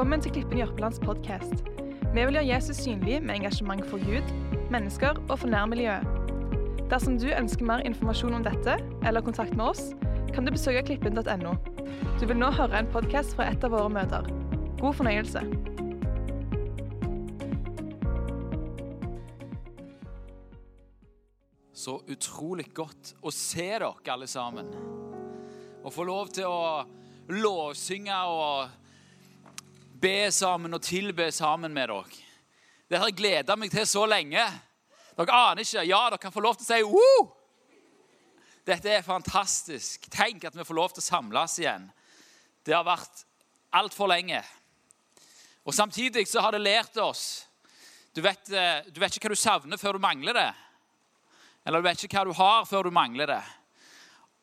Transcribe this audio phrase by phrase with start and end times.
[0.00, 1.58] Velkommen til Klippen Jørpelands podkast.
[2.14, 4.30] Vi vil gjøre Jesus synlig med engasjement for Gud,
[4.72, 6.06] mennesker og for nærmiljøet.
[6.88, 9.82] Dersom du ønsker mer informasjon om dette eller kontakt med oss,
[10.32, 11.52] kan du besøke klippen.no.
[12.16, 14.24] Du vil nå høre en podkast fra et av våre møter.
[14.80, 15.44] God fornøyelse.
[21.76, 24.72] Så utrolig godt å se dere alle sammen.
[25.84, 26.86] Å få lov til å
[27.36, 28.79] lovsynge og
[30.00, 32.26] be sammen og tilbe sammen med dere.
[32.90, 34.44] Det har jeg gleda meg til så lenge.
[35.16, 35.84] Dere aner ikke.
[35.86, 37.28] Ja, dere kan få lov til å si Woo!
[38.66, 40.08] Dette er fantastisk.
[40.12, 41.86] Tenk at vi får lov til å samles igjen.
[42.66, 43.24] Det har vært
[43.76, 44.42] altfor lenge.
[45.64, 47.46] Og Samtidig så har det lært oss
[48.12, 50.50] du vet, eh, du vet ikke hva du savner før du mangler det.
[51.62, 53.42] Eller du vet ikke hva du har før du mangler det.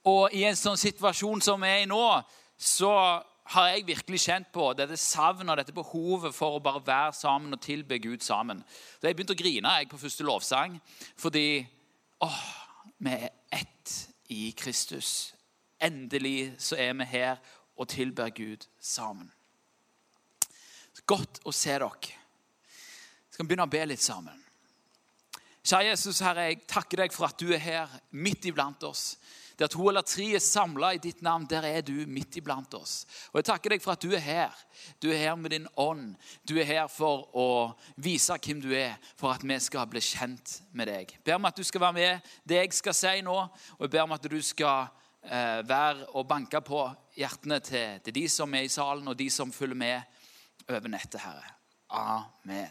[0.08, 2.04] Og i en sånn situasjon som vi er i nå,
[2.56, 2.94] så
[3.54, 7.56] har jeg virkelig kjent på dette savnet og dette behovet for å bare være sammen
[7.56, 8.64] og tilbe Gud sammen.
[9.00, 10.80] Så Jeg begynte å grine jeg på første lovsang
[11.16, 11.66] fordi
[12.26, 12.44] åh,
[13.00, 13.96] vi er ett
[14.34, 15.34] i Kristus.
[15.80, 17.38] Endelig så er vi her
[17.78, 19.32] og tilber Gud sammen.
[21.08, 22.16] Godt å se dere.
[23.32, 24.44] Skal vi begynne å be litt sammen?
[25.68, 29.18] Kjære Jesus, Herre, jeg takker deg for at du er her midt iblant oss.
[29.58, 33.08] Der to eller tre er samla i ditt navn, der er du midt iblant oss.
[33.32, 34.60] Og Jeg takker deg for at du er her.
[35.02, 36.14] Du er her med din ånd.
[36.48, 37.48] Du er her for å
[37.96, 41.16] vise hvem du er, for at vi skal bli kjent med deg.
[41.16, 43.38] Jeg ber om at du skal være med det jeg skal si nå,
[43.78, 44.92] og jeg ber om at du skal
[45.26, 46.86] eh, være og banke på
[47.18, 50.02] hjertene til, til de som er i salen, og de som følger med
[50.70, 51.56] over nettet, Herre.
[51.90, 52.70] Amen.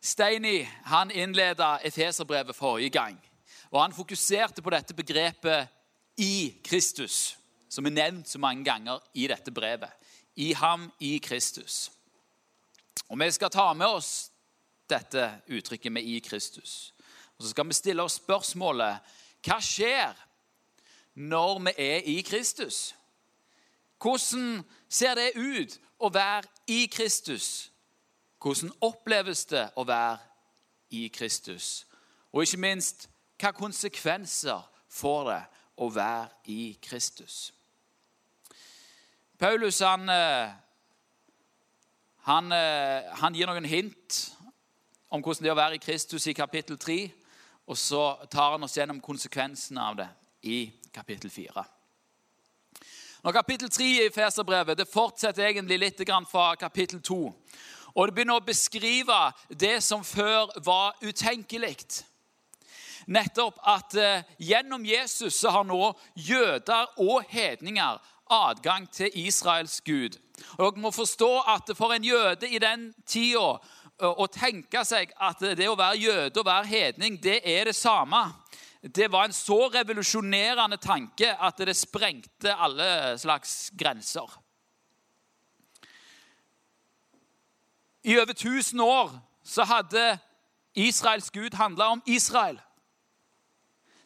[0.00, 3.18] Steini han innleda Efeserbrevet forrige gang.
[3.70, 5.68] Og Han fokuserte på dette begrepet
[6.16, 7.36] 'i Kristus',
[7.68, 9.90] som er nevnt så mange ganger i dette brevet.
[10.36, 11.90] I ham, i Kristus.
[13.08, 14.30] Og Vi skal ta med oss
[14.90, 16.92] dette uttrykket med 'i Kristus'.
[17.38, 18.98] Og Så skal vi stille oss spørsmålet
[19.46, 20.14] hva skjer
[21.14, 22.94] når vi er i Kristus?
[24.02, 27.70] Hvordan ser det ut å være i Kristus?
[28.42, 30.18] Hvordan oppleves det å være
[30.90, 31.86] i Kristus?
[32.32, 35.42] Og ikke minst, hva konsekvenser får det
[35.78, 37.52] å være i Kristus?
[39.38, 40.10] Paulus han,
[42.26, 42.52] han,
[43.20, 44.18] han gir noen hint
[45.08, 46.98] om hvordan det er å være i Kristus i kapittel 3.
[47.68, 50.08] Og så tar han oss gjennom konsekvensene av det
[50.48, 50.60] i
[50.92, 51.64] kapittel 4.
[53.22, 57.18] Når kapittel 3 i Feserbrevet det fortsetter egentlig litt fra kapittel 2.
[57.94, 59.16] Og det begynner å beskrive
[59.50, 62.04] det som før var utenkelig.
[63.08, 67.98] Nettopp at eh, gjennom Jesus så har nå jøder og hedninger
[68.30, 70.18] adgang til Israels Gud.
[70.58, 73.56] Og Dere må forstå at for en jøde i den tida
[73.98, 78.28] å tenke seg at det å være jøde og være hedning, det er det samme.
[78.82, 84.28] Det var en så revolusjonerende tanke at det sprengte alle slags grenser.
[88.06, 90.18] I over 1000 år så hadde
[90.78, 92.60] Israels Gud handla om Israel.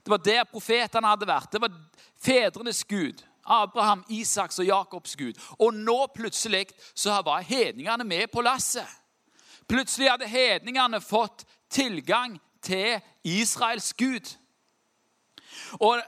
[0.02, 1.52] Det var der profetene hadde vært.
[1.52, 1.74] Det var
[2.22, 3.22] fedrenes Gud.
[3.42, 5.38] Abraham, Isaks og Jakobs Gud.
[5.58, 8.86] Og nå plutselig så var hedningene med på lasset.
[9.68, 14.34] Plutselig hadde hedningene fått tilgang til Israels Gud.
[15.80, 16.02] Og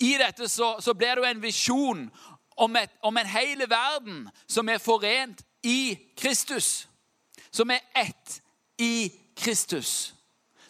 [0.00, 2.04] i dette så, så blir det jo en visjon
[2.56, 6.88] om, om en hel verden som er forent i Kristus
[7.50, 8.42] som er ett
[8.78, 10.14] i Kristus.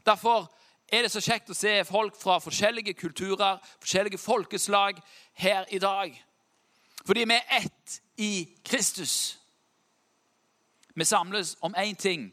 [0.06, 0.48] Derfor
[0.92, 5.00] er det så kjekt å se folk fra forskjellige kulturer, forskjellige folkeslag
[5.36, 6.14] her i dag.
[7.04, 9.38] Fordi vi er ett i Kristus.
[10.94, 12.32] Vi samles om én ting,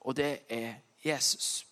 [0.00, 0.74] og det er
[1.04, 1.66] Jesus.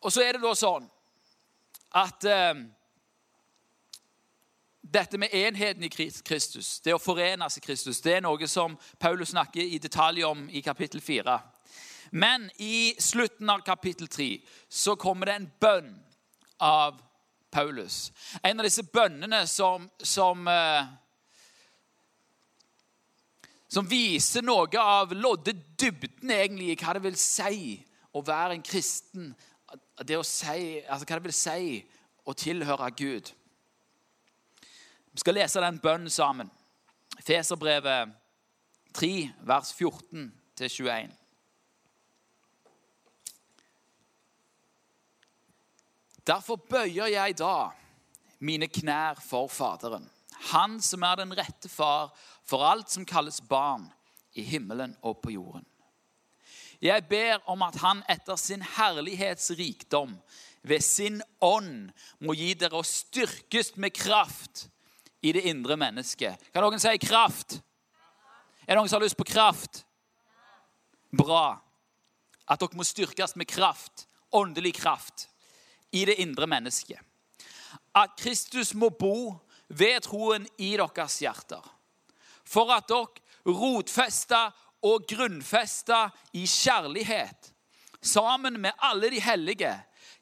[0.00, 0.84] Og så er det da sånn
[1.96, 2.58] at eh,
[4.82, 9.32] dette med enheten i Kristus, det å forenes i Kristus, det er noe som Paulus
[9.32, 11.38] snakker i detalj om i kapittel 4.
[12.10, 15.90] Men i slutten av kapittel 3 så kommer det en bønn
[16.58, 17.00] av
[17.50, 18.12] Paulus.
[18.42, 20.84] En av disse bønnene som, som, eh,
[23.68, 27.76] som viser noe av loddedybden egentlig i hva det vil si
[28.12, 29.34] å være en kristen.
[30.04, 31.80] Det si, altså Hva det vil si
[32.26, 33.32] å tilhøre Gud.
[35.12, 36.50] Vi skal lese den bønnen sammen.
[37.24, 38.12] Feserbrevet
[38.96, 39.12] 3,
[39.48, 41.14] vers 14-21.
[46.26, 47.70] Derfor bøyer jeg da,
[48.42, 50.10] mine knær for Faderen,
[50.50, 52.10] Han som er den rette far
[52.44, 53.86] for alt som kalles barn
[54.36, 55.64] i himmelen og på jorden.
[56.82, 60.18] Jeg ber om at Han etter sin herlighetsrikdom
[60.62, 64.66] ved sin ånd må gi dere å styrkes med kraft
[65.22, 66.50] i det indre mennesket.
[66.52, 67.60] Kan noen si kraft?
[68.66, 69.84] Er det noen som har lyst på kraft?
[71.16, 71.56] Bra.
[72.50, 75.28] At dere må styrkes med kraft, åndelig kraft,
[75.92, 77.00] i det indre mennesket.
[77.94, 79.34] At Kristus må bo
[79.68, 81.62] ved troen i deres hjerter.
[82.46, 84.46] For at dere rotfesta
[84.86, 86.06] og grunnfesta
[86.36, 87.52] i kjærlighet,
[88.02, 89.74] sammen med alle de hellige,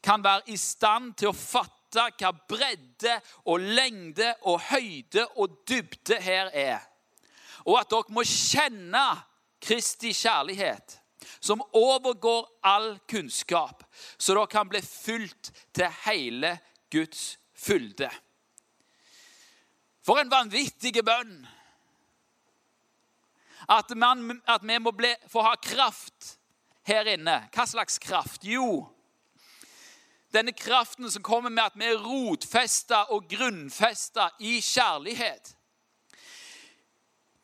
[0.03, 3.15] kan være i stand til å fatte hva bredde
[3.47, 6.83] og lengde og høyde og dybde her er.
[7.65, 9.05] Og at dere må kjenne
[9.65, 10.99] Kristi kjærlighet,
[11.41, 13.85] som overgår all kunnskap,
[14.17, 16.57] så dere kan bli fylt til hele
[16.93, 18.11] Guds fylde.
[20.05, 21.45] For en vanvittig bønn!
[23.65, 26.35] At, man, at vi må bli, få ha kraft
[26.85, 27.39] her inne.
[27.55, 28.45] Hva slags kraft?
[28.45, 28.85] Jo,
[30.35, 35.55] denne kraften som kommer med at vi er rotfesta og grunnfesta i kjærlighet.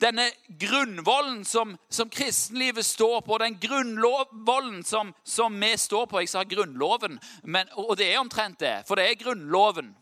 [0.01, 6.29] Denne grunnvollen som, som kristenlivet står på, den grunnvollen som, som, vi står på Jeg
[6.33, 9.93] sa Grunnloven, men, og det er omtrent det, for det er Grunnloven.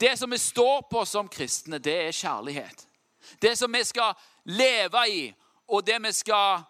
[0.00, 2.86] Det som vi står på som kristne, det er kjærlighet.
[3.40, 5.34] Det som vi skal leve i,
[5.68, 6.64] og det vi skal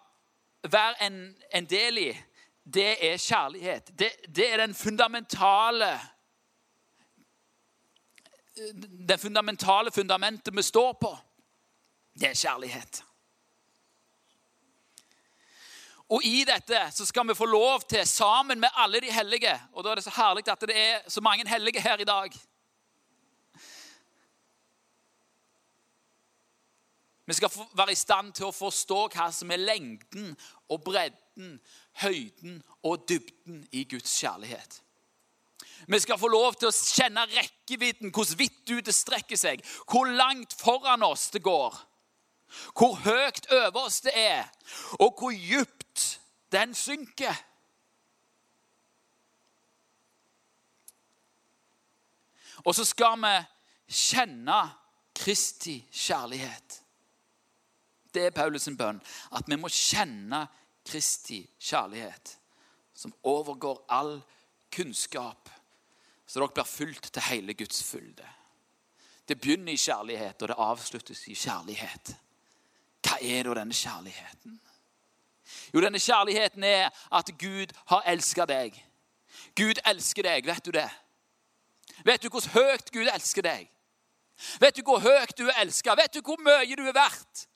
[0.67, 2.11] være en, en del i,
[2.63, 3.91] det er kjærlighet.
[3.99, 5.93] Det, det er den fundamentale
[9.09, 11.17] Det fundamentale fundamentet vi står på.
[12.13, 13.03] Det er kjærlighet.
[16.09, 19.83] Og i dette så skal vi få lov til, sammen med alle de hellige Og
[19.83, 22.31] da er det så herlig at det er så mange hellige her i dag.
[27.25, 30.31] Vi skal være i stand til å forstå hva som er lengden
[30.69, 31.59] og bredden
[32.01, 34.81] høyden og dybden i Guds kjærlighet.
[35.87, 40.09] Vi skal få lov til å kjenne rekkevidden, hvor vidt ut det strekker seg, hvor
[40.09, 41.75] langt foran oss det går,
[42.73, 44.49] hvor høyt over oss det er,
[44.99, 46.07] og hvor djupt
[46.51, 47.35] den synker.
[52.65, 53.35] Og så skal vi
[53.87, 54.57] kjenne
[55.17, 56.81] Kristi kjærlighet.
[58.13, 58.99] Det er Paulus' bønn.
[59.31, 60.43] At vi må kjenne
[60.85, 62.37] Kristi kjærlighet,
[62.93, 64.17] som overgår all
[64.73, 65.49] kunnskap,
[66.27, 68.27] så dere blir fulgt til hele Guds fylde.
[69.27, 72.15] Det begynner i kjærlighet, og det avsluttes i kjærlighet.
[73.03, 74.59] Hva er da denne kjærligheten?
[75.73, 78.75] Jo, denne kjærligheten er at Gud har elska deg.
[79.55, 80.89] Gud elsker deg, vet du det?
[82.05, 83.69] Vet du hvor høyt Gud elsker deg?
[84.59, 85.95] Vet du hvor høyt du er elska?
[85.95, 87.47] Vet du hvor mye du er verdt?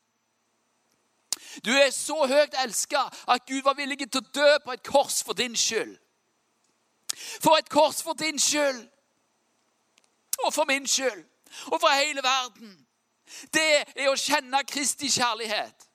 [1.66, 5.22] Du er så høyt elska at Gud var villig til å dø på et kors
[5.24, 5.98] for din skyld.
[7.42, 8.88] For et kors for din skyld.
[10.46, 11.26] Og for min skyld.
[11.66, 12.78] Og for hele verden.
[13.54, 15.88] Det er å kjenne Kristi kjærlighet.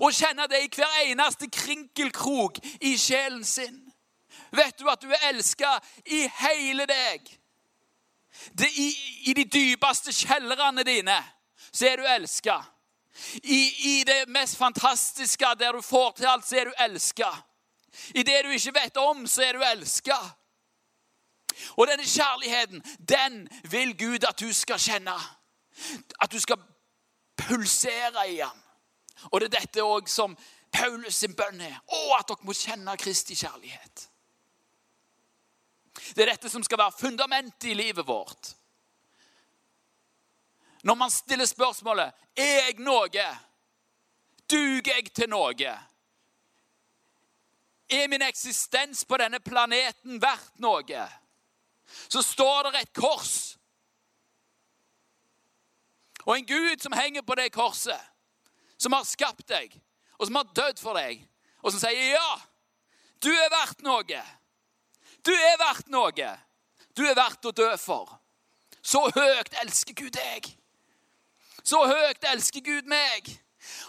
[0.00, 3.78] Å kjenne det i hver eneste krinkelkrok i sjelen sin.
[4.52, 7.30] Vet du at du er elska i hele deg?
[8.52, 8.88] Det, i,
[9.30, 11.16] I de dypeste kjellerne dine
[11.70, 12.58] så er du elska.
[13.42, 13.60] I,
[13.90, 17.30] I, det mest fantastiske, der du får til alt, så er du elska.
[18.14, 20.16] I det du ikke vet om, så er du elska.
[21.76, 25.16] Og denne kjærligheten, den vil Gud at du skal kjenne.
[26.20, 26.60] At du skal
[27.36, 28.62] pulsere i ham.
[29.30, 30.36] Og det er dette òg som
[30.72, 31.76] Paulus sin bønn er.
[31.86, 34.06] Å, at dere må kjenne Kristi kjærlighet.
[36.14, 38.54] Det er dette som skal være fundamentet i livet vårt.
[40.82, 43.26] Når man stiller spørsmålet er jeg noe,
[44.48, 45.72] duger jeg til noe?
[47.90, 51.02] Er min eksistens på denne planeten verdt noe?
[52.08, 53.56] Så står det et kors.
[56.26, 58.00] Og en Gud som henger på det korset,
[58.78, 59.72] som har skapt deg,
[60.18, 61.22] og som har dødd for deg,
[61.64, 62.30] og som sier ja,
[63.20, 64.22] du er verdt noe.
[65.24, 66.30] Du er verdt noe.
[66.96, 68.16] Du er verdt å dø for.
[68.80, 70.48] Så høyt elsker Gud deg.
[71.62, 73.28] Så høyt elsker Gud meg.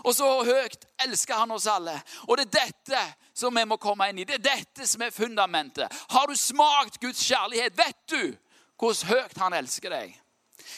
[0.04, 1.96] Og så høyt elsker han oss alle.
[2.28, 4.28] Og det er dette som vi må komme inn i.
[4.28, 5.92] Det er dette som er fundamentet.
[6.12, 7.78] Har du smakt Guds kjærlighet?
[7.78, 8.36] Vet du
[8.82, 10.18] hvordan høyt han elsker deg?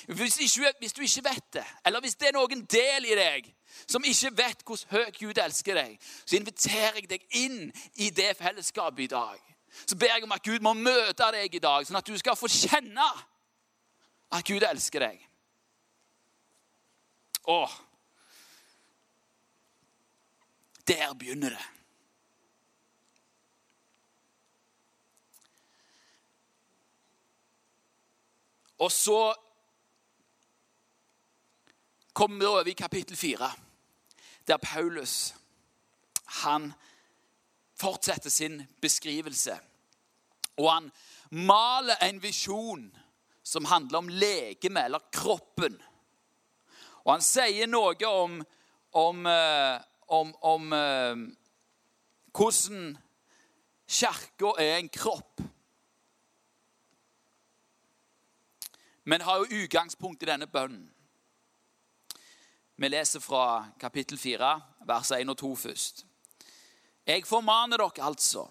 [0.08, 3.48] Hvis, ikke, hvis, du ikke vet det, eller hvis det er noen del i deg
[3.88, 5.96] som ikke vet hvordan høyt Gud elsker deg,
[6.26, 9.40] så inviterer jeg deg inn i det fellesskapet i dag.
[9.86, 12.38] så ber jeg om at Gud må møte deg i dag, sånn at du skal
[12.38, 13.08] få kjenne
[14.34, 15.24] at Gud elsker deg.
[17.50, 17.74] Åh.
[20.88, 21.66] Der begynner det.
[28.78, 29.34] Og så
[32.14, 33.52] kommer vi over i kapittel fire,
[34.48, 35.36] der Paulus
[36.26, 36.74] han
[37.76, 39.60] fortsetter sin beskrivelse.
[40.58, 40.92] Og han
[41.30, 42.98] maler en visjon
[43.44, 45.76] som handler om legemet, eller kroppen.
[47.04, 48.38] Og han sier noe om,
[48.92, 51.16] om, eh, om, om eh,
[52.34, 52.98] hvordan
[53.88, 55.42] kirka er en kropp.
[59.04, 60.90] Men har jo utgangspunkt i denne bønnen.
[62.76, 66.06] Vi leser fra kapittel 4, vers 1 og 2 først.
[67.06, 68.48] Jeg formaner dere altså,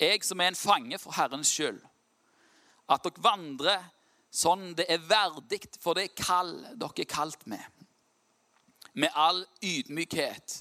[0.00, 1.80] jeg som er en fange for Herrens skyld,
[2.88, 3.88] at dere vandrer
[4.34, 7.64] sånn det er verdig for det kall dere er kalt med.
[8.94, 10.60] Med all ydmykhet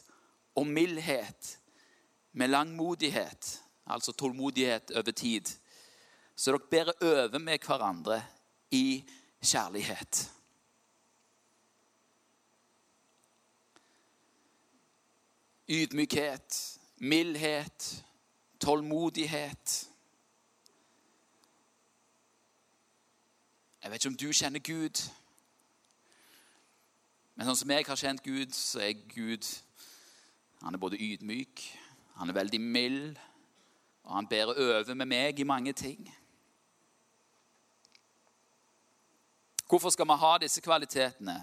[0.55, 1.59] og mildhet,
[2.33, 5.45] med langmodighet, altså tålmodighet over tid,
[6.35, 8.23] så dere bærer over med hverandre
[8.71, 9.03] i
[9.41, 10.31] kjærlighet.
[15.69, 18.05] Ydmykhet, mildhet,
[18.59, 19.89] tålmodighet.
[23.83, 25.03] Jeg vet ikke om du kjenner Gud.
[27.35, 29.47] Men sånn som jeg har kjent Gud, så er Gud
[30.63, 31.61] Han er både ydmyk,
[32.15, 33.17] han er veldig mild,
[34.03, 36.07] og han bærer over med meg i mange ting.
[39.67, 41.35] Hvorfor skal vi ha disse kvalitetene?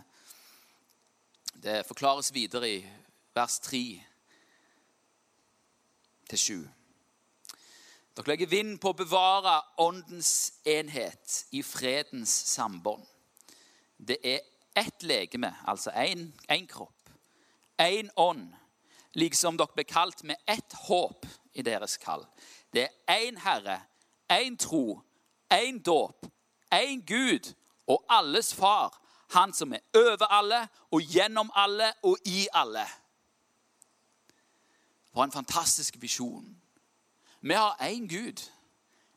[1.63, 2.87] Det forklares videre i
[3.35, 3.81] vers 3
[6.31, 6.69] til 7.
[8.17, 13.05] Dere legger vind på å bevare åndens enhet i fredens sambånd.
[13.99, 14.41] Det er
[14.77, 17.11] ett legeme, altså én kropp,
[17.77, 18.55] én ånd,
[19.15, 22.27] liksom dere ble kalt med ett håp i deres kall.
[22.73, 23.81] Det er én Herre,
[24.31, 25.01] én tro,
[25.51, 26.27] én dåp,
[26.71, 27.55] én Gud
[27.87, 28.97] og alles Far,
[29.31, 32.83] Han som er over alle og gjennom alle og i alle.
[35.15, 36.57] For en fantastisk visjon.
[37.41, 38.51] Vi har én Gud.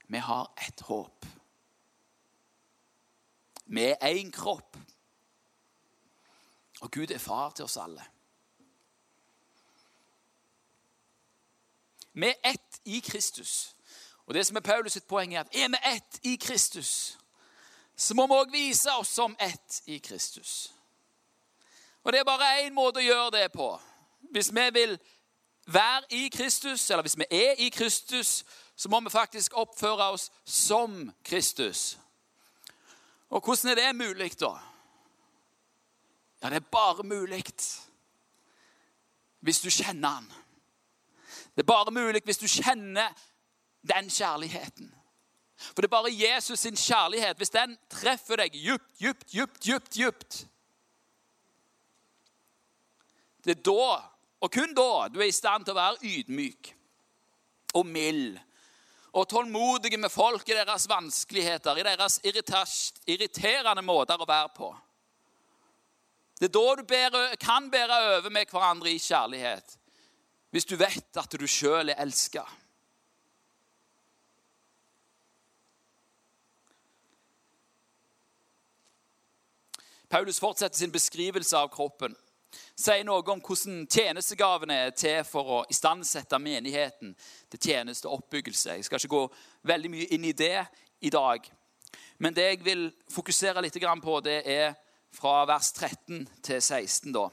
[0.07, 1.25] Vi har ett håp.
[3.65, 4.77] Vi er én kropp.
[6.81, 8.03] Og Gud er far til oss alle.
[12.13, 13.75] Vi er ett i Kristus.
[14.25, 17.17] Og det som er Paulus sitt poeng, er at er vi ett i Kristus,
[17.95, 20.73] så må vi òg vise oss som ett i Kristus.
[22.03, 23.67] Og det er bare én måte å gjøre det på.
[24.31, 24.97] Hvis vi vil
[25.65, 28.43] være i Kristus, eller hvis vi er i Kristus,
[28.75, 31.97] så må vi faktisk oppføre oss som Kristus.
[33.29, 34.53] Og hvordan er det mulig, da?
[36.41, 37.43] Ja, det er bare mulig
[39.39, 40.31] hvis du kjenner Han.
[41.53, 43.13] Det er bare mulig hvis du kjenner
[43.87, 44.89] den kjærligheten.
[45.57, 47.37] For det er bare Jesus sin kjærlighet.
[47.37, 50.41] Hvis den treffer deg djupt, djupt, djupt, djupt, djupt
[53.43, 56.73] Det er da og kun da du er i stand til å være ydmyk
[57.79, 58.39] og mild
[59.13, 62.17] og tålmodig med folk i deres vanskeligheter, i deres
[63.05, 64.71] irriterende måter å være på.
[66.39, 69.77] Det er da du kan bære over med hverandre i kjærlighet,
[70.53, 72.43] hvis du vet at du sjøl er elska.
[80.13, 82.13] Paulus fortsetter sin beskrivelse av kroppen
[82.75, 87.13] sier noe om hvordan tjenestegavene er til for å istandsette menigheten
[87.51, 88.77] til tjeneste oppbyggelse.
[88.77, 89.23] Jeg skal ikke gå
[89.69, 90.65] veldig mye inn i det
[91.01, 91.45] i dag.
[92.17, 94.75] Men det jeg vil fokusere litt på, det er
[95.13, 97.13] fra vers 13 til 16.
[97.13, 97.29] da.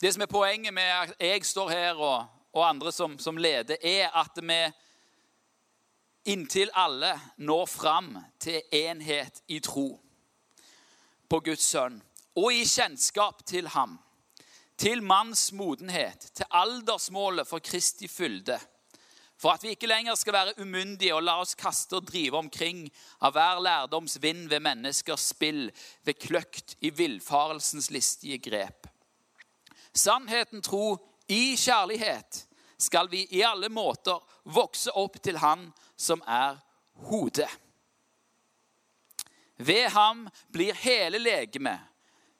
[0.00, 3.76] Det som er Poenget med at jeg står her, og, og andre som, som leder,
[3.82, 4.58] er at vi
[6.30, 9.88] inntil alle når fram til enhet i tro
[11.28, 11.96] på Guds sønn
[12.38, 13.96] og i kjennskap til ham,
[14.78, 18.60] til manns modenhet, til aldersmålet for Kristi fylde,
[19.34, 22.84] for at vi ikke lenger skal være umyndige og la oss kaste og drive omkring
[23.18, 25.72] av hver lærdoms vind ved menneskers spill,
[26.06, 28.86] ved kløkt i villfarelsens listige grep.
[29.98, 30.96] Sannheten tro
[31.28, 32.44] i kjærlighet
[32.78, 34.22] skal vi i alle måter
[34.54, 36.60] vokse opp til Han som er
[37.10, 37.50] hodet.
[39.58, 41.82] Ved ham blir hele legemet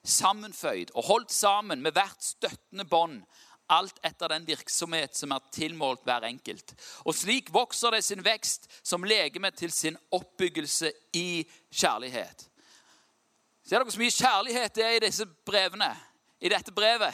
[0.07, 3.25] sammenføyd og holdt sammen med hvert støttende bånd
[3.69, 6.73] alt etter den virksomhet som er tilmålt hver enkelt.
[7.05, 12.47] Og slik vokser det sin vekst som legeme til sin oppbyggelse i kjærlighet.
[13.67, 15.91] Ser dere så mye kjærlighet det er i disse brevene?
[16.41, 17.13] I dette brevet?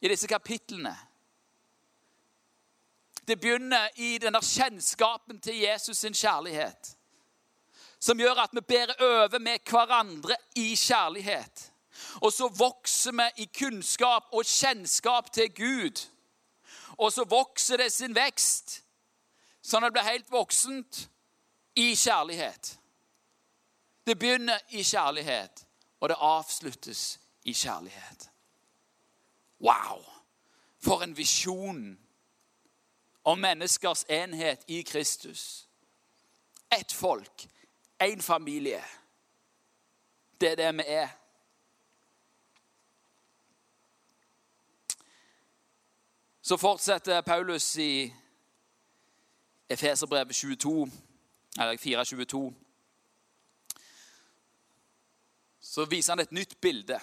[0.00, 0.96] I disse kapitlene?
[3.26, 6.92] Det begynner i denne kjennskapen til Jesus sin kjærlighet.
[7.98, 11.72] Som gjør at vi bærer over med hverandre i kjærlighet.
[12.20, 16.04] Og så vokser vi i kunnskap og kjennskap til Gud.
[16.98, 18.80] Og så vokser det sin vekst,
[19.62, 21.02] sånn at det blir helt voksent
[21.76, 22.76] i kjærlighet.
[24.06, 25.66] Det begynner i kjærlighet,
[26.00, 28.30] og det avsluttes i kjærlighet.
[29.60, 30.02] Wow!
[30.78, 31.98] For en visjon
[33.24, 35.68] om menneskers enhet i Kristus.
[36.78, 37.48] Ett folk,
[38.02, 38.84] én familie.
[40.40, 41.08] Det er det vi er.
[46.42, 48.14] Så fortsetter Paulus i
[49.68, 50.90] Efeserbrevet 22,
[51.58, 52.52] eller 4.22.
[55.60, 57.00] Så viser han et nytt bilde.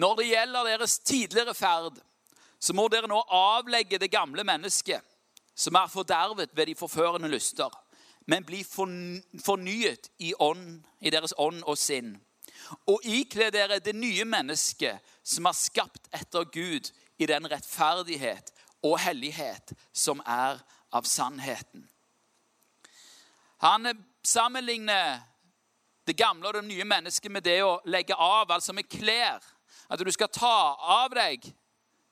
[0.00, 2.00] Når det gjelder deres tidligere ferd,
[2.60, 5.04] så må dere nå avlegge det gamle mennesket,
[5.54, 7.68] som er fordervet ved de forførende lyster,
[8.26, 12.14] men bli fornyet i, ånd, i deres ånd og sinn.
[12.88, 18.52] Og ikle dere det nye mennesket, som er skapt etter Gud i den rettferdighet
[18.86, 20.60] og hellighet som er
[20.92, 21.84] av sannheten.
[23.60, 23.90] Han
[24.24, 25.20] sammenligner
[26.08, 29.44] det gamle og det nye mennesket med det å legge av, altså med klær.
[29.90, 31.44] At du skal ta av deg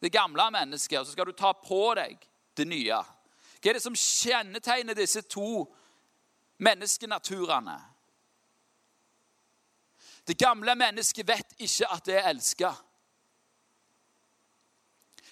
[0.03, 2.19] det gamle mennesket, og så skal du ta på deg
[2.57, 2.99] det nye.
[3.59, 5.65] Hva er det som kjennetegner disse to
[6.62, 7.79] menneskenaturene?
[10.29, 12.75] Det gamle mennesket vet ikke at det er elska.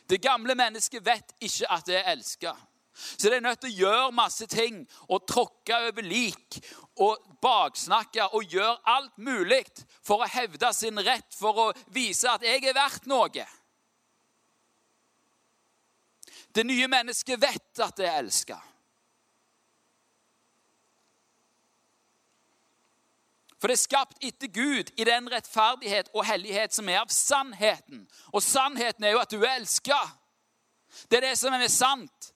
[0.09, 2.55] Det gamle mennesket vet ikke at det er elska.
[2.97, 6.59] Så det er nødt til å gjøre masse ting og tråkke over lik
[7.05, 9.65] og baksnakke og gjøre alt mulig
[10.01, 13.47] for å hevde sin rett, for å vise at 'jeg er verdt noe'.
[16.55, 18.57] Det nye mennesket vet at det er elska.
[23.61, 28.05] For det er skapt etter Gud i den rettferdighet og hellighet som er av sannheten.
[28.33, 29.99] Og sannheten er jo at du er elska.
[31.11, 32.33] Det er det som er sant.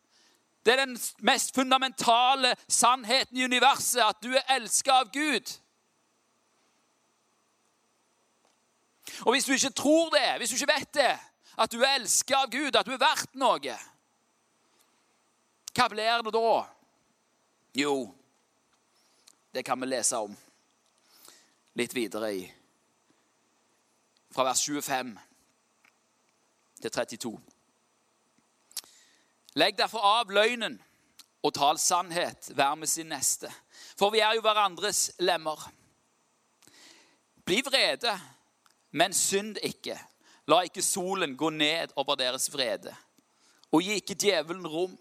[0.65, 5.57] Det er den mest fundamentale sannheten i universet, at du er elska av Gud.
[9.25, 11.15] Og hvis du ikke tror det, hvis du ikke vet det,
[11.59, 13.79] at du er elska av Gud, at du er verdt noe,
[15.71, 16.55] hva blir det da?
[17.79, 17.95] Jo,
[19.55, 20.35] det kan vi lese om
[21.79, 22.43] litt videre i.
[24.31, 25.15] Fra vers 25
[26.83, 27.33] til 32.
[29.59, 30.79] Legg derfor av løgnen
[31.43, 33.51] og tal sannhet, vær med sin neste.
[33.99, 35.63] For vi er jo hverandres lemmer.
[37.45, 38.13] Bli vrede,
[38.93, 39.97] men synd ikke.
[40.51, 42.93] La ikke solen gå ned over deres vrede.
[43.73, 44.97] Og gi ikke djevelen rom.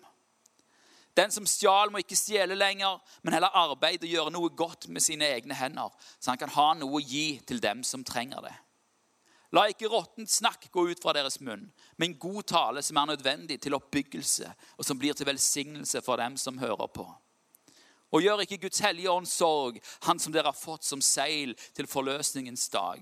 [1.17, 5.03] Den som stjal, må ikke stjele lenger, men heller arbeide og gjøre noe godt med
[5.03, 8.53] sine egne hender, så han kan ha noe å gi til dem som trenger det.
[9.55, 11.63] La ikke råttent snakk gå ut fra deres munn,
[11.97, 16.37] men god tale som er nødvendig til oppbyggelse, og som blir til velsignelse for dem
[16.37, 17.07] som hører på.
[18.13, 21.89] Og gjør ikke Guds hellige ånd sorg, han som dere har fått som seil til
[21.89, 23.01] forløsningens dag.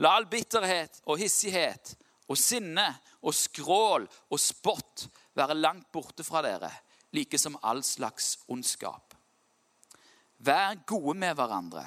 [0.00, 1.94] La all bitterhet og hissighet
[2.28, 2.86] og sinne
[3.22, 6.72] og skrål og spott være langt borte fra dere
[7.14, 9.14] like som all slags ondskap.
[10.38, 11.84] Vær gode med hverandre.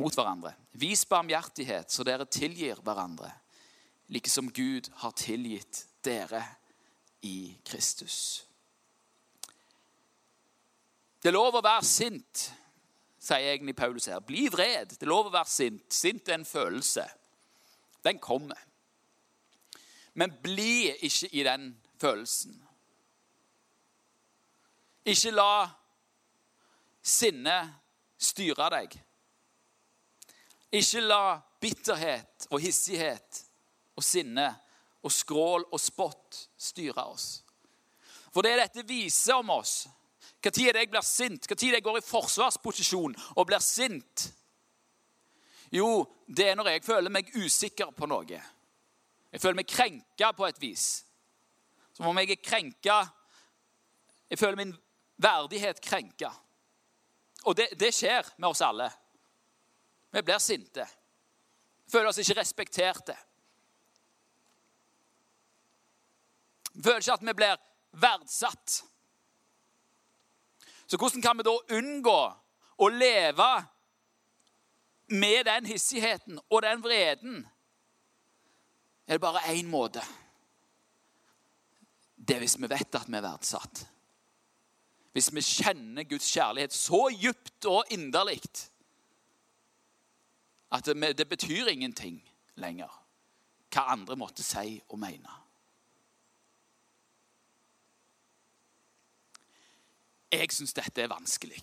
[0.00, 0.54] Mot hverandre.
[0.80, 3.28] Vis barmhjertighet, så dere tilgir hverandre,
[4.08, 6.42] like som Gud har tilgitt dere
[7.26, 8.46] i Kristus.
[11.20, 12.46] Det er lov å være sint,
[13.20, 14.22] sier egentlig Paulus her.
[14.24, 14.94] Bli vred.
[14.96, 15.84] Det er lov å være sint.
[15.92, 17.04] Sint er en følelse.
[18.00, 18.56] Den kommer.
[20.16, 22.56] Men bli ikke i den følelsen.
[25.04, 25.68] Ikke la
[27.02, 27.76] sinnet
[28.20, 28.96] styre deg.
[30.70, 33.44] Ikke la bitterhet og hissighet
[33.98, 34.48] og sinne
[35.02, 37.40] og skrål og spott styre oss.
[38.30, 39.88] For det dette viser om oss,
[40.40, 44.30] tid jeg blir sint, tid jeg går i forsvarsposisjon og blir sint
[45.70, 48.38] Jo, det er når jeg føler meg usikker på noe.
[49.30, 50.86] Jeg føler meg krenka på et vis.
[51.94, 52.96] Som om jeg er krenka.
[54.30, 54.72] Jeg føler min
[55.22, 56.32] verdighet krenka.
[57.46, 58.88] Og det, det skjer med oss alle.
[60.10, 60.86] Vi blir sinte.
[61.90, 63.16] Føler oss ikke respekterte.
[66.74, 67.58] Føler ikke at vi blir
[68.00, 68.80] verdsatt.
[70.86, 72.18] Så hvordan kan vi da unngå
[72.80, 73.50] å leve
[75.10, 77.44] med den hissigheten og den vreden?
[79.06, 80.02] Er det bare én måte?
[82.14, 83.84] Det er hvis vi vet at vi er verdsatt.
[85.14, 88.38] Hvis vi kjenner Guds kjærlighet så djupt og inderlig
[90.70, 92.20] at det, det betyr ingenting
[92.60, 92.90] lenger
[93.70, 95.36] hva andre måtte si og mene.
[100.30, 101.58] Jeg syns dette er vanskelig.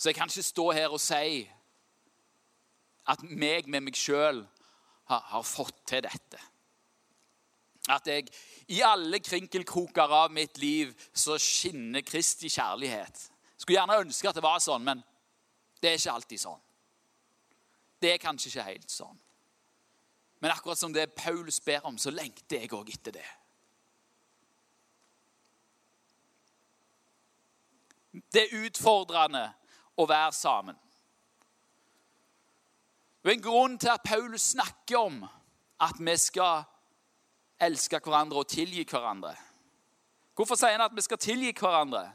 [0.00, 1.48] Så jeg kan ikke stå her og si
[3.08, 4.42] at meg med meg sjøl
[5.10, 6.40] har, har, fått til dette.
[7.88, 8.28] At jeg
[8.70, 13.24] i alle krinkelkroker av mitt liv så skinner Kristi kjærlighet.
[13.56, 15.02] Skulle gjerne ønske at det var sånn, men
[15.80, 16.62] det er ikke alltid sånn.
[18.00, 19.18] Det er kanskje ikke helt sånn.
[20.40, 23.26] Men akkurat som det Paulus ber om, så lengter jeg òg etter det.
[28.32, 29.44] Det er utfordrende
[30.00, 30.78] å være sammen.
[33.20, 35.22] Det er En grunn til at Paulus snakker om
[35.80, 36.64] at vi skal
[37.60, 39.34] elske hverandre og tilgi hverandre.
[40.34, 42.06] Hvorfor sier han at vi skal tilgi hverandre?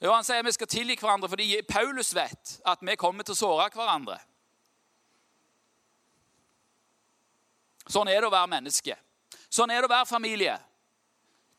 [0.00, 3.40] Jo, Han sier vi skal tilgi hverandre fordi Paulus vet at vi kommer til å
[3.40, 4.16] såre hverandre.
[7.90, 8.96] Sånn er det å være menneske.
[9.50, 10.56] Sånn er det å være familie.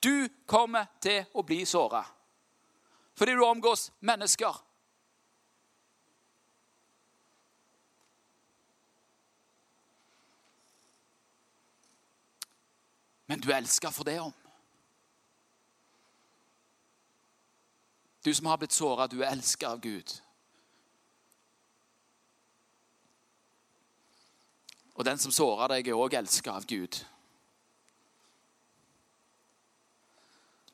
[0.01, 2.05] Du kommer til å bli såra
[3.21, 4.55] fordi du omgås mennesker.
[13.29, 14.33] Men du elsker for det om.
[18.23, 20.21] Du som har blitt såra, du er elska av Gud.
[24.93, 26.99] Og den som sårer deg, er òg elska av Gud.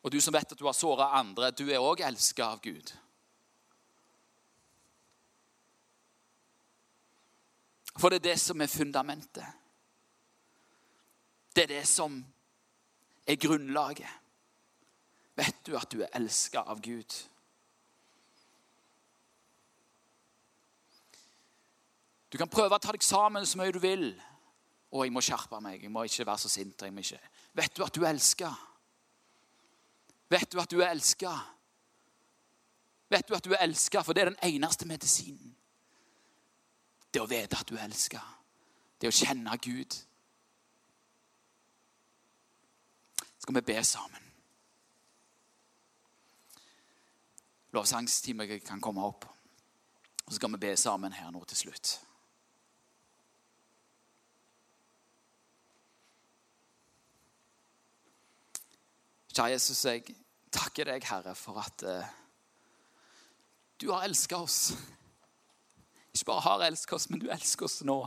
[0.04, 2.92] Og du som vet at du har såra andre, du er òg elska av Gud.
[7.98, 9.48] For det er det som er fundamentet.
[11.56, 12.20] Det er det som
[13.26, 14.12] er grunnlaget.
[15.38, 17.16] Vet du at du er elska av Gud?
[22.32, 24.10] Du kan prøve å ta deg sammen så mye du vil.
[24.92, 26.82] Å, jeg må skjerpe meg, jeg må ikke være så sint.
[26.82, 27.20] Jeg må ikke.
[27.56, 28.52] Vet du at du er elska?
[30.32, 31.32] Vet du at du er elska?
[33.10, 35.54] Vet du at du er elska, for det er den eneste medisinen.
[37.14, 38.20] Det å vite at du er elska.
[39.00, 39.96] Det å kjenne Gud.
[43.40, 44.24] Skal vi be sammen?
[47.72, 49.28] Lovsangstimen kan komme opp.
[50.26, 51.94] Og så skal vi be sammen her nå til slutt.
[59.38, 60.16] Kjære Jesus, jeg
[60.50, 62.06] takker deg, Herre, for at eh,
[63.78, 64.72] du har elska oss.
[66.10, 68.00] Ikke bare har elsket oss, men du elsker oss nå.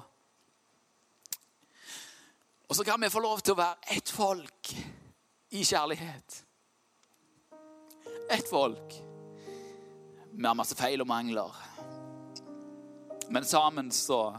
[2.66, 4.72] Og så kan vi få lov til å være ett folk
[5.54, 6.40] i kjærlighet.
[8.34, 8.96] Ett folk.
[10.32, 11.60] Vi har masse feil og mangler.
[13.30, 14.34] Men sammen så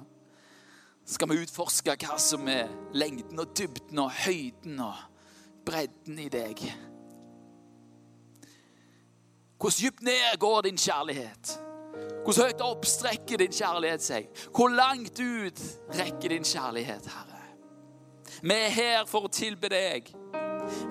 [1.07, 5.07] skal vi utforske hva som er lengden og dybden og høyden og
[5.65, 6.63] bredden i deg.
[9.61, 11.59] Hvor dypt ned går din kjærlighet?
[12.23, 14.29] Hvor høyt opp strekker din kjærlighet seg?
[14.55, 15.61] Hvor langt ut
[15.97, 17.41] rekker din kjærlighet, Herre?
[18.41, 20.09] Vi er her for å tilbe deg.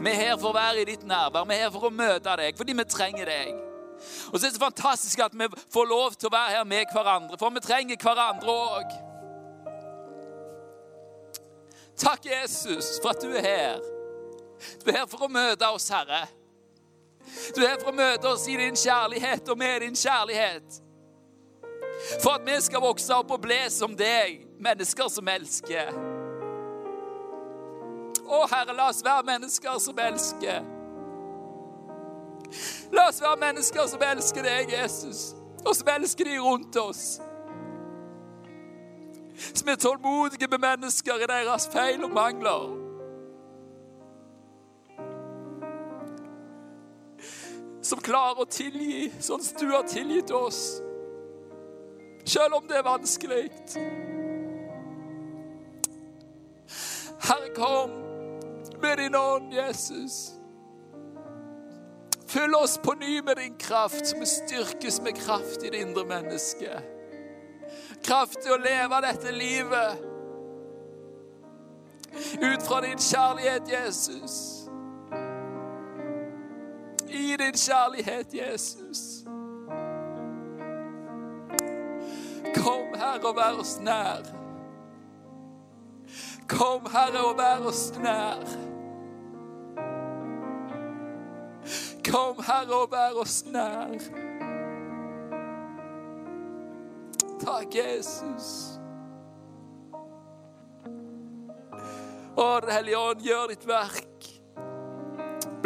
[0.01, 1.47] Vi er her for å være i ditt nærvær.
[1.49, 3.53] Vi er her for å møte deg, fordi vi trenger deg.
[4.31, 6.93] Og så er det så fantastisk at vi får lov til å være her med
[6.93, 8.99] hverandre, for vi trenger hverandre òg.
[12.01, 14.00] Takk, Jesus, for at du er her.
[14.85, 16.27] Du er her for å møte oss, Herre.
[17.55, 20.81] Du er her for å møte oss i din kjærlighet og med din kjærlighet.
[22.23, 25.93] For at vi skal vokse opp og bli som deg, mennesker som elsker.
[28.31, 30.61] Å, Herre, la oss være mennesker som elsker.
[32.95, 35.33] La oss være mennesker som elsker deg, Jesus,
[35.65, 37.19] og som elsker de rundt oss.
[39.55, 42.80] Som er tålmodige med mennesker i deres feil og mangler.
[47.83, 50.81] Som klarer å tilgi sånn som du har tilgitt oss.
[52.25, 53.47] Selv om det er vanskelig.
[57.21, 57.97] Herre, kom
[58.81, 60.33] med din ånd, Jesus.
[62.31, 66.97] Fyll oss på ny med din kraft, vi styrkes med kraft i det indre mennesket.
[68.05, 70.07] Kraft til å leve dette livet
[72.41, 74.60] Ut fra din kjærlighet, Jesus.
[77.11, 79.25] I din kjærlighet, Jesus.
[82.55, 84.23] Kom, Herre, og vær oss nær.
[86.49, 88.45] Kom, Herre, og vær oss nær.
[92.11, 93.99] Kom, Herre, og vær oss nær.
[97.41, 98.51] Takk, Jesus.
[102.37, 104.30] Å, Den hellige ånd, gjør ditt verk.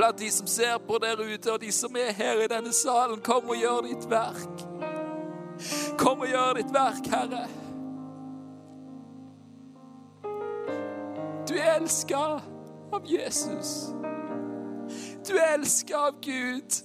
[0.04, 3.22] Blant de som ser på der ute, og de som er her i denne salen,
[3.24, 4.64] kom og gjør ditt verk.
[5.96, 7.46] Kom og gjør ditt verk, Herre.
[11.48, 12.20] Du er elska
[12.92, 13.72] av Jesus.
[15.24, 16.76] Du er elska av Gud.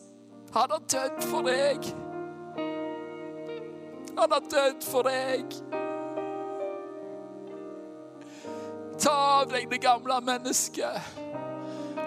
[0.55, 1.91] Han har dødd for deg.
[4.15, 5.59] Han har dødd for deg.
[8.95, 11.27] Ta av deg det gamle mennesket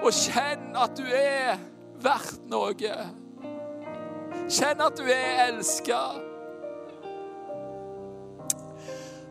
[0.02, 1.60] og kjenn at du er
[2.02, 2.94] verdt noe.
[4.50, 6.02] Kjenn at du er elska.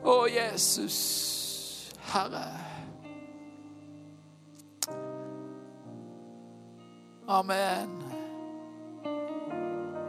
[0.02, 1.00] Å, Jesus,
[2.14, 2.48] Herre.
[7.32, 7.94] Amen.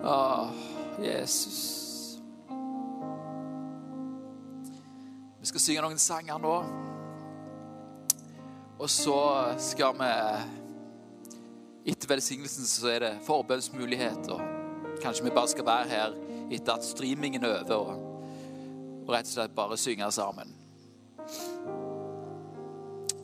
[0.02, 0.22] Å,
[1.02, 1.60] Jesus.
[5.42, 6.56] Vi skal synge noen sanger nå.
[8.82, 10.10] Og så skal vi
[11.92, 14.28] Etter velsignelsen så er det forbønnsmulighet.
[14.30, 16.16] Og kanskje vi bare skal være her
[16.52, 20.54] etter at streamingen er over, og, rett og slett bare synge sammen.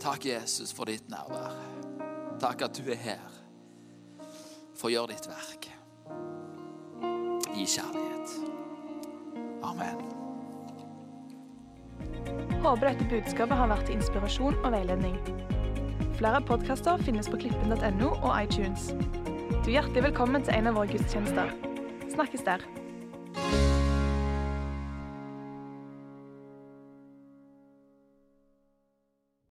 [0.00, 1.54] Takk, Jesus, for ditt nærvær.
[2.40, 3.26] Takk at du er her
[4.78, 5.70] for å gjøre ditt verk
[7.58, 8.38] i kjærlighet.
[9.66, 10.17] Amen.
[12.62, 15.14] Håper dette budskapet har vært til inspirasjon og veiledning.
[16.18, 18.90] Flere podkaster finnes på klippen.no og iTunes.
[19.62, 21.54] Du er hjertelig velkommen til en av våre gudstjenester.
[22.10, 22.66] Snakkes der.